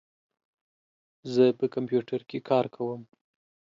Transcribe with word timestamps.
زه 1.33 1.43
په 1.59 1.65
کمپیوټر 1.75 2.19
کې 2.29 2.39
کار 2.49 2.65
کوم. 2.75 3.01